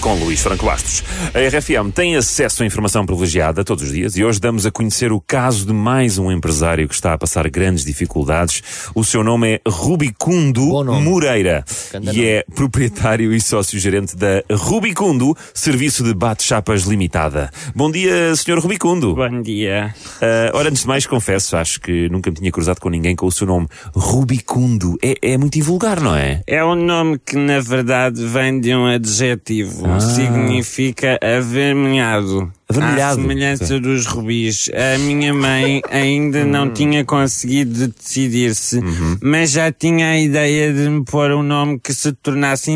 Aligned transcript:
Com 0.00 0.14
Luís 0.14 0.40
Franco 0.40 0.64
Bastos. 0.64 1.04
A 1.34 1.38
RFM 1.38 1.92
tem 1.94 2.16
acesso 2.16 2.62
à 2.62 2.66
informação 2.66 3.04
privilegiada 3.04 3.62
todos 3.62 3.84
os 3.84 3.92
dias 3.92 4.16
e 4.16 4.24
hoje 4.24 4.40
damos 4.40 4.64
a 4.64 4.70
conhecer 4.70 5.12
o 5.12 5.20
caso 5.20 5.66
de 5.66 5.74
mais 5.74 6.16
um 6.16 6.32
empresário 6.32 6.88
que 6.88 6.94
está 6.94 7.12
a 7.12 7.18
passar 7.18 7.48
grandes 7.50 7.84
dificuldades. 7.84 8.62
O 8.94 9.04
seu 9.04 9.22
nome 9.22 9.54
é 9.54 9.60
Rubicundo. 9.68 10.84
Moreira 11.02 11.64
e 12.12 12.24
é 12.24 12.44
proprietário 12.54 13.32
e 13.34 13.40
sócio-gerente 13.40 14.16
da 14.16 14.42
Rubicundo, 14.50 15.36
Serviço 15.52 16.02
de 16.02 16.14
Bate-Chapas 16.14 16.82
Limitada. 16.84 17.50
Bom 17.74 17.90
dia, 17.90 18.34
Sr. 18.34 18.58
Rubicundo. 18.58 19.14
Bom 19.14 19.42
dia. 19.42 19.94
Ah, 20.22 20.50
ora, 20.54 20.70
antes 20.70 20.82
de 20.82 20.88
mais, 20.88 21.06
confesso, 21.06 21.56
acho 21.56 21.80
que 21.80 22.08
nunca 22.08 22.30
me 22.30 22.36
tinha 22.36 22.50
cruzado 22.50 22.80
com 22.80 22.88
ninguém 22.88 23.14
com 23.14 23.26
o 23.26 23.32
seu 23.32 23.46
nome 23.46 23.66
Rubicundo. 23.94 24.96
É, 25.02 25.32
é 25.32 25.36
muito 25.36 25.58
invulgar, 25.58 26.00
não 26.00 26.16
é? 26.16 26.42
É 26.46 26.64
um 26.64 26.74
nome 26.74 27.18
que 27.18 27.36
na 27.36 27.60
verdade 27.60 28.24
vem 28.24 28.60
de 28.60 28.74
um 28.74 28.86
adjetivo. 28.86 29.89
Ah. 29.96 30.00
Significa 30.00 31.18
avermelhado. 31.22 32.52
Avermelhado. 32.68 33.18
À 33.18 33.22
semelhança 33.22 33.80
dos 33.80 34.06
rubis. 34.06 34.70
A 34.72 34.98
minha 34.98 35.34
mãe 35.34 35.82
ainda 35.90 36.44
não 36.44 36.70
tinha 36.70 37.04
conseguido 37.04 37.88
decidir-se, 37.88 38.80
mas 39.22 39.50
já 39.50 39.72
tinha 39.72 40.10
a 40.10 40.18
ideia 40.18 40.72
de 40.72 40.88
me 40.88 41.04
pôr 41.04 41.32
um 41.32 41.42
nome 41.42 41.78
que 41.78 41.92
se 41.92 42.12
tornasse, 42.12 42.70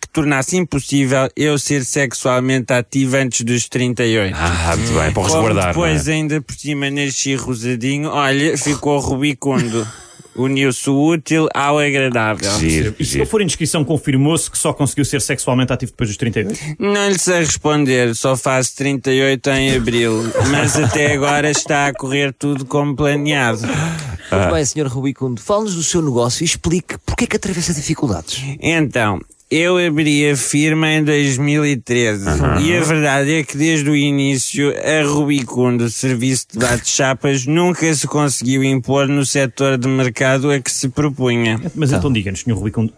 que 0.00 0.08
tornasse 0.12 0.56
impossível 0.56 1.28
eu 1.36 1.58
ser 1.58 1.84
sexualmente 1.84 2.72
ativo 2.72 3.16
antes 3.16 3.42
dos 3.42 3.68
38. 3.68 4.36
Ah, 4.38 4.74
muito 4.76 4.88
bem, 4.92 4.98
para 5.00 5.12
Como 5.12 5.24
resguardar. 5.26 5.64
é? 5.64 5.68
depois 5.68 6.08
ainda 6.08 6.40
por 6.40 6.54
cima 6.54 6.90
nasci 6.90 7.34
rosadinho, 7.34 8.08
olha, 8.10 8.56
ficou 8.56 8.98
rubicundo. 9.00 9.86
Uniu-se 10.34 10.88
o 10.88 10.96
útil 11.08 11.48
ao 11.52 11.78
agradável. 11.78 12.50
Giro, 12.58 12.94
E 12.98 13.04
se 13.04 13.12
giro. 13.12 13.24
não 13.24 13.30
for 13.30 13.42
indiscrição, 13.42 13.84
confirmou-se 13.84 14.50
que 14.50 14.56
só 14.56 14.72
conseguiu 14.72 15.04
ser 15.04 15.20
sexualmente 15.20 15.72
ativo 15.72 15.90
depois 15.92 16.08
dos 16.08 16.16
32? 16.16 16.58
Não 16.78 17.08
lhe 17.08 17.18
sei 17.18 17.40
responder, 17.40 18.14
só 18.14 18.36
faço 18.36 18.76
38 18.76 19.50
em 19.50 19.76
abril, 19.76 20.22
mas 20.50 20.76
até 20.76 21.12
agora 21.14 21.50
está 21.50 21.86
a 21.88 21.94
correr 21.94 22.32
tudo 22.32 22.64
como 22.64 22.94
planeado. 22.94 23.62
Muito 23.62 24.52
bem, 24.54 24.64
Sr. 24.64 24.86
Rubicundo, 24.86 25.40
fale-nos 25.40 25.74
do 25.74 25.82
seu 25.82 26.00
negócio 26.00 26.42
e 26.42 26.46
explique 26.46 26.96
porque 27.04 27.24
é 27.24 27.26
que 27.26 27.36
atravessa 27.36 27.74
dificuldades. 27.74 28.40
Então, 28.60 29.20
eu 29.50 29.84
abri 29.84 30.30
a 30.30 30.36
firma 30.36 30.88
em 30.92 31.02
2013 31.02 32.24
e 32.62 32.76
a 32.76 32.80
verdade 32.82 33.34
é 33.34 33.42
que 33.42 33.56
desde 33.56 33.90
o 33.90 33.96
início 33.96 34.72
a 34.78 35.04
Rubicundo, 35.04 35.90
serviço 35.90 36.46
de 36.52 36.58
bate-chapas, 36.60 37.46
nunca 37.46 37.92
se 37.92 38.06
conseguiu 38.06 38.62
impor 38.62 39.08
no 39.08 39.26
setor 39.26 39.76
de 39.76 39.88
mercado 39.88 40.52
a 40.52 40.60
que 40.60 40.70
se 40.70 40.88
propunha. 40.88 41.60
Mas 41.74 41.90
então 41.90 42.12
diga-nos, 42.12 42.40
Sr. 42.40 42.52
Rubicundo, 42.52 42.92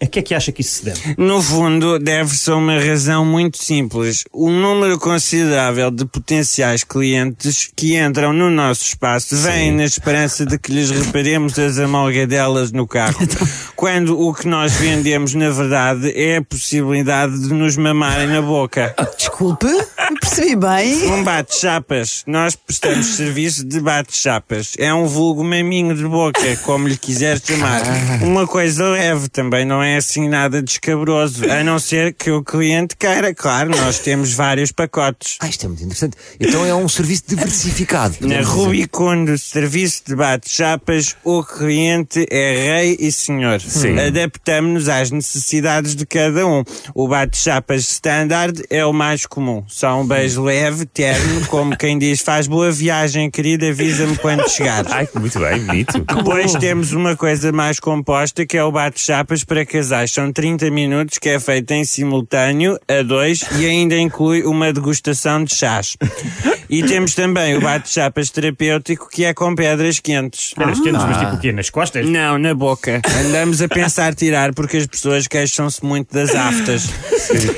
a 0.00 0.06
que 0.06 0.18
é 0.18 0.22
que 0.22 0.34
acha 0.34 0.52
que 0.52 0.60
isso 0.60 0.76
se 0.76 0.84
deve? 0.84 1.14
No 1.18 1.42
fundo, 1.42 1.98
deve-se 1.98 2.50
a 2.50 2.56
uma 2.56 2.78
razão 2.78 3.24
muito 3.24 3.62
simples. 3.62 4.24
O 4.32 4.50
número 4.50 4.98
considerável 4.98 5.90
de 5.90 6.04
potenciais 6.04 6.84
clientes 6.84 7.70
que 7.74 7.96
entram 7.96 8.32
no 8.32 8.50
nosso 8.50 8.84
espaço 8.84 9.36
vem 9.36 9.72
na 9.72 9.84
esperança 9.84 10.44
de 10.44 10.58
que 10.58 10.72
lhes 10.72 10.90
reparemos 10.90 11.58
as 11.58 11.78
amalgadelas 11.78 12.72
no 12.72 12.86
carro. 12.86 13.18
quando 13.76 14.18
o 14.20 14.32
que 14.32 14.46
nós 14.46 14.72
vendemos, 14.74 15.34
na 15.34 15.50
verdade, 15.50 16.12
é 16.14 16.36
a 16.36 16.42
possibilidade 16.42 17.38
de 17.38 17.52
nos 17.52 17.76
mamarem 17.76 18.28
na 18.28 18.40
boca. 18.40 18.94
Desculpe, 19.32 19.66
não 19.66 20.14
percebi 20.20 20.54
bem. 20.54 21.10
Um 21.10 21.24
bate-chapas. 21.24 22.22
Nós 22.26 22.54
prestamos 22.54 23.06
serviço 23.06 23.64
de 23.64 23.80
bate-chapas. 23.80 24.74
É 24.78 24.92
um 24.92 25.06
vulgo 25.06 25.42
maminho 25.42 25.96
de 25.96 26.04
boca, 26.04 26.54
como 26.64 26.86
lhe 26.86 26.98
quiser 26.98 27.40
chamar. 27.40 27.80
Uma 28.22 28.46
coisa 28.46 28.84
leve 28.90 29.30
também, 29.30 29.64
não 29.64 29.82
é 29.82 29.96
assim 29.96 30.28
nada 30.28 30.62
descabroso. 30.62 31.50
A 31.50 31.64
não 31.64 31.78
ser 31.78 32.12
que 32.12 32.30
o 32.30 32.44
cliente 32.44 32.94
queira. 32.94 33.34
Claro, 33.34 33.70
nós 33.70 33.98
temos 34.00 34.34
vários 34.34 34.70
pacotes. 34.70 35.38
Ah, 35.40 35.48
isto 35.48 35.64
é 35.64 35.68
muito 35.68 35.82
interessante. 35.82 36.14
Então 36.38 36.66
é 36.66 36.74
um 36.74 36.86
serviço 36.86 37.24
diversificado. 37.26 38.16
Na 38.20 38.36
dizer. 38.36 38.42
Rubicundo 38.44 39.38
Serviço 39.38 40.02
de 40.06 40.14
Bate-Chapas, 40.14 41.16
o 41.24 41.42
cliente 41.42 42.26
é 42.30 42.76
rei 42.76 42.98
e 43.00 43.10
senhor. 43.10 43.62
Sim. 43.62 43.98
Adaptamos-nos 43.98 44.90
às 44.90 45.10
necessidades 45.10 45.96
de 45.96 46.04
cada 46.04 46.46
um. 46.46 46.62
O 46.94 47.08
bate-chapas 47.08 47.80
standard 47.80 48.62
é 48.68 48.84
o 48.84 48.92
mais 48.92 49.21
comum. 49.28 49.64
Só 49.66 50.00
um 50.00 50.06
beijo 50.06 50.42
leve, 50.42 50.86
terno, 50.86 51.46
como 51.46 51.76
quem 51.76 51.98
diz, 51.98 52.20
faz 52.20 52.46
boa 52.46 52.70
viagem, 52.70 53.30
querida, 53.30 53.68
avisa-me 53.68 54.16
quando 54.16 54.48
chegar. 54.48 54.84
Ai, 54.90 55.08
muito 55.14 55.38
bem, 55.38 55.60
bonito. 55.60 55.98
Depois 56.04 56.52
temos 56.54 56.92
uma 56.92 57.16
coisa 57.16 57.52
mais 57.52 57.80
composta 57.80 58.44
que 58.46 58.56
é 58.56 58.64
o 58.64 58.72
bate-chapas 58.72 59.44
para 59.44 59.64
casais. 59.64 60.10
São 60.10 60.32
30 60.32 60.70
minutos 60.70 61.18
que 61.18 61.28
é 61.28 61.40
feito 61.40 61.70
em 61.72 61.84
simultâneo, 61.84 62.78
a 62.88 63.02
dois, 63.02 63.44
e 63.58 63.66
ainda 63.66 63.96
inclui 63.96 64.42
uma 64.42 64.72
degustação 64.72 65.44
de 65.44 65.54
chás. 65.54 65.96
E 66.68 66.82
temos 66.82 67.14
também 67.14 67.54
o 67.54 67.60
bate-chapas 67.60 68.30
terapêutico 68.30 69.08
que 69.10 69.24
é 69.24 69.34
com 69.34 69.54
pedras 69.54 70.00
quentes. 70.00 70.54
Pedras 70.54 70.80
quentes, 70.80 71.04
mas 71.04 71.18
tipo 71.18 71.34
o 71.34 71.38
quê? 71.38 71.52
Nas 71.52 71.68
costas? 71.68 72.08
Não, 72.08 72.38
na 72.38 72.54
boca. 72.54 73.02
Andamos 73.26 73.60
a 73.60 73.68
pensar 73.68 74.14
tirar 74.14 74.54
porque 74.54 74.78
as 74.78 74.86
pessoas 74.86 75.26
queixam-se 75.26 75.84
muito 75.84 76.14
das 76.14 76.34
aftas. 76.34 76.88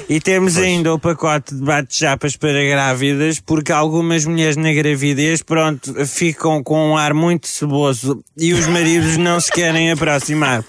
E 0.09 0.19
temos 0.21 0.59
ainda 0.59 0.93
o 0.93 0.99
pacote 0.99 1.53
de 1.54 1.62
bate-chapas 1.62 2.37
para 2.37 2.65
grávidas 2.65 3.41
porque 3.41 3.72
algumas 3.72 4.25
mulheres 4.25 4.56
na 4.56 4.72
gravidez, 4.72 5.42
pronto, 5.42 5.94
ficam 6.06 6.62
com 6.62 6.91
um 6.91 6.97
ar 6.97 7.15
muito 7.15 7.47
ceboso 7.47 8.22
e 8.37 8.53
os 8.53 8.66
maridos 8.66 9.16
não 9.16 9.41
se 9.41 9.50
querem 9.50 9.91
aproximar. 9.91 10.65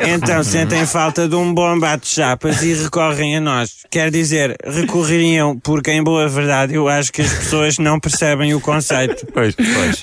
Então 0.00 0.42
sentem 0.42 0.86
falta 0.86 1.28
de 1.28 1.34
um 1.34 1.52
bom 1.52 1.78
bate-chapas 1.78 2.62
e 2.62 2.74
recorrem 2.74 3.36
a 3.36 3.40
nós. 3.40 3.84
Quer 3.90 4.10
dizer, 4.10 4.56
recorreriam 4.64 5.58
porque, 5.58 5.90
em 5.90 6.02
boa 6.02 6.28
verdade, 6.28 6.74
eu 6.74 6.88
acho 6.88 7.12
que 7.12 7.22
as 7.22 7.32
pessoas 7.32 7.78
não 7.78 8.00
percebem 8.00 8.54
o 8.54 8.60
conceito. 8.60 9.26
Pois, 9.32 9.54
pois. 9.54 10.02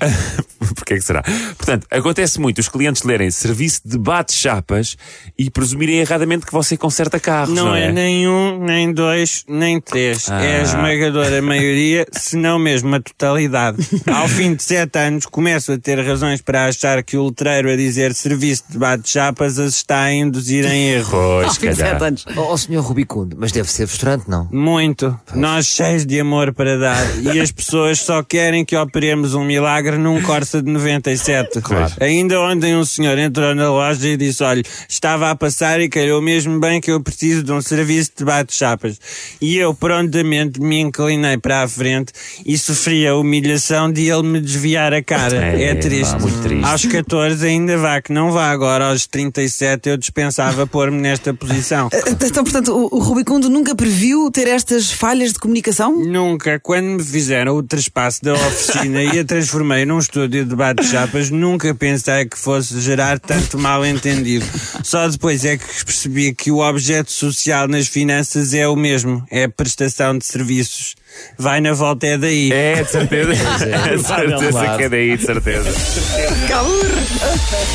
Porquê 0.76 0.96
que 0.96 1.02
será? 1.02 1.24
Portanto, 1.58 1.88
acontece 1.92 2.40
muito 2.40 2.60
os 2.60 2.68
clientes 2.70 3.04
lerem 3.04 3.30
serviço 3.32 3.82
de 3.86 3.98
bate-chapas 3.98 4.98
e 5.38 5.50
presumirem 5.50 6.00
erradamente 6.00 6.46
que 6.46 6.52
você 6.52 6.78
conserta 6.78 7.20
carros, 7.20 7.54
não, 7.54 7.66
Não 7.68 7.76
é 7.76 7.92
nem 7.92 8.28
um, 8.28 8.64
nem 8.64 8.92
dois, 8.94 9.44
nem 9.48 9.80
três. 9.80 10.28
É 10.30 10.58
a 10.58 10.60
Ah. 10.60 10.62
esmagadora 10.64 11.42
maioria, 11.44 12.06
se 12.12 12.36
não 12.38 12.58
mesmo 12.60 12.96
a 12.96 13.00
totalidade. 13.00 13.78
Ao 14.08 14.28
fim 14.28 14.54
de 14.56 14.64
sete 14.64 14.98
anos, 15.00 15.26
começo 15.26 15.72
a 15.74 15.78
ter 15.78 16.00
razões 16.06 16.42
para 16.42 16.66
achar 16.66 17.04
que 17.04 17.18
o 17.18 17.26
letreiro 17.28 17.70
a 17.72 17.76
dizer 17.76 18.14
serviço 18.14 18.64
de 18.70 18.78
bate-chapas 18.78 19.60
as 19.60 19.76
está 19.76 20.02
a 20.04 20.14
induzir 20.14 20.66
em 20.66 20.90
erro. 20.92 21.10
Pois, 21.12 21.58
Fim 21.58 21.70
de 21.70 21.76
sete 21.76 22.04
anos. 22.04 22.26
Oh, 22.36 22.54
oh, 22.54 22.58
Sr. 22.58 22.80
Rubicundo, 22.82 23.36
mas 23.40 23.52
deve 23.52 23.72
ser 23.72 23.88
frustrante, 23.88 24.30
não? 24.30 24.48
Muito. 24.52 25.18
Nós 25.36 25.66
cheios 25.66 26.06
de 26.06 26.20
amor 26.20 26.54
para 26.54 26.78
dar. 26.78 27.02
E 27.20 27.40
as 27.40 27.52
pessoas 27.52 28.00
só 28.00 28.22
querem 28.24 28.64
que 28.66 28.76
operemos 28.76 29.34
um 29.34 29.44
milagre 29.44 29.98
num 29.98 30.22
Corsa 30.22 30.61
de 30.62 30.72
97. 30.72 31.62
Claro. 31.62 31.92
Ainda 32.00 32.40
ontem 32.40 32.76
um 32.76 32.86
senhor 32.86 33.18
entrou 33.18 33.54
na 33.56 33.70
loja 33.72 34.08
e 34.08 34.18
disse: 34.18 34.44
Olha, 34.44 34.62
estava 34.88 35.30
a 35.30 35.36
passar 35.36 35.80
e 35.82 35.90
calhou 35.90 36.22
mesmo 36.22 36.60
bem 36.60 36.80
que 36.82 36.92
eu 36.92 37.02
preciso 37.02 37.44
de 37.44 37.52
um 37.52 37.62
serviço 37.62 38.12
de 38.18 38.26
bate-chapas. 38.26 39.00
E 39.42 39.58
eu 39.58 39.74
prontamente 39.74 40.60
me 40.62 40.80
inclinei 40.80 41.38
para 41.38 41.64
a 41.64 41.68
frente 41.68 42.14
e 42.46 42.58
sofri 42.58 43.08
a 43.08 43.16
humilhação 43.16 43.92
de 43.92 44.10
ele 44.10 44.24
me 44.24 44.40
desviar 44.42 44.94
a 44.94 45.02
cara. 45.04 45.38
É, 45.38 45.72
É, 45.72 45.76
triste. 45.76 46.12
pá, 46.14 46.20
muito 46.20 46.42
triste. 46.42 46.66
Aos 46.66 46.86
14 46.86 47.46
ainda 47.48 47.78
vá, 47.78 48.02
que 48.02 48.12
não 48.12 48.32
vá 48.32 48.50
agora. 48.52 48.86
Aos 48.90 49.06
37 49.08 49.90
eu 49.90 49.98
dispensava 49.98 50.66
pôr-me 50.68 51.00
nesta 51.00 51.34
posição. 51.34 51.90
Então, 52.32 52.44
portanto, 52.44 52.72
o, 52.72 52.98
o 52.98 53.00
Rubicundo 53.00 53.50
nunca 53.50 53.76
previu 53.76 54.30
ter 54.32 54.48
estas 54.48 54.92
falhas 54.92 55.34
de 55.34 55.40
comunicação? 55.40 55.98
Nunca, 55.98 56.60
quando 56.60 56.86
me 56.86 57.04
fizeram 57.04 57.56
o 57.56 57.64
trespasso 57.64 58.24
da 58.24 58.34
oficina 58.34 59.04
e 59.04 59.20
a 59.20 59.26
transformei 59.26 59.86
num 59.86 59.98
estúdio 60.00 60.46
de 60.46 60.51
bate-chapas, 60.56 61.30
nunca 61.30 61.74
pensei 61.74 62.26
que 62.26 62.38
fosse 62.38 62.80
gerar 62.82 63.20
tanto 63.20 63.58
mal 63.58 63.86
entendido. 63.86 64.46
Só 64.84 65.08
depois 65.08 65.46
é 65.46 65.58
que 65.58 65.86
percebi 65.86 66.34
que 66.34 66.52
o 66.52 66.60
objeto 66.60 67.12
social 67.12 67.68
nas 67.68 67.88
finanças 67.88 68.54
é 68.54 68.68
o 68.68 68.76
mesmo, 68.76 69.26
é 69.30 69.46
a 69.46 69.50
prestação 69.50 70.18
de 70.18 70.26
serviços. 70.26 70.96
Vai 71.38 71.60
na 71.60 71.74
volta, 71.74 72.08
é 72.08 72.18
daí. 72.18 72.52
É, 72.52 72.84
de 72.84 72.92
certeza. 72.92 73.32
É, 73.72 73.96
de 73.96 74.04
certeza 74.04 74.78
que 74.78 74.84
é 74.84 74.90
daí, 74.90 75.18
de 75.18 75.26
certeza. 75.26 75.70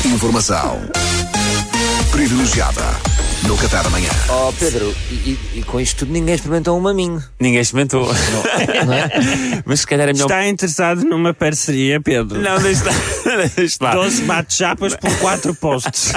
Informação 0.05 0.81
privilegiada 2.11 3.16
no 3.47 3.57
Café 3.57 3.81
da 3.81 3.89
manhã. 3.89 4.09
Oh, 4.29 4.51
Pedro, 4.53 4.93
e, 5.09 5.13
e- 5.15 5.39
e 5.59 5.63
com 5.63 5.79
isto 5.79 5.99
tudo 5.99 6.11
ninguém 6.11 6.35
experimentou 6.35 6.77
um 6.77 6.81
maminho, 6.81 7.23
Ninguém 7.39 7.61
experimentou. 7.61 8.07
não 8.85 8.93
é? 8.93 9.09
Mas 9.65 9.81
se 9.81 9.87
calhar 9.87 10.09
é 10.09 10.13
melhor. 10.13 10.25
Está 10.25 10.47
interessado 10.47 11.03
numa 11.05 11.33
parceria, 11.33 12.01
Pedro? 12.01 12.41
Não, 12.41 12.59
deixa 12.59 12.83
lá. 12.85 12.91
Deixa 13.55 13.77
lá. 13.81 13.93
12 13.93 14.21
bate-chapas 14.23 14.95
por 14.95 15.15
4 15.19 15.55
posts. 15.55 16.13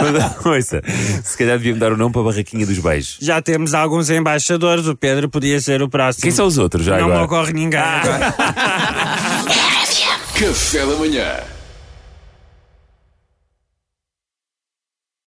Mas, 0.00 0.46
ouça, 0.46 0.82
se 1.24 1.36
calhar 1.38 1.58
deviam 1.58 1.78
dar 1.78 1.92
o 1.92 1.96
nome 1.96 2.12
para 2.12 2.22
a 2.22 2.24
barraquinha 2.24 2.66
dos 2.66 2.78
beijos. 2.78 3.16
Já 3.20 3.40
temos 3.40 3.74
alguns 3.74 4.10
embaixadores, 4.10 4.86
o 4.86 4.94
Pedro 4.96 5.28
podia 5.28 5.60
ser 5.60 5.82
o 5.82 5.88
próximo. 5.88 6.22
Quem 6.22 6.30
são 6.30 6.46
os 6.46 6.58
outros 6.58 6.84
já 6.84 6.96
Não 6.98 7.04
agora? 7.06 7.18
me 7.20 7.24
ocorre 7.24 7.52
ninguém 7.52 7.80
agora. 7.80 8.34
Café 10.34 10.84
da 10.86 10.96
manhã. 10.96 11.36